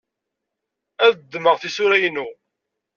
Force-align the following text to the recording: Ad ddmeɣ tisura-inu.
Ad 1.05 1.13
ddmeɣ 1.19 1.55
tisura-inu. 1.57 2.27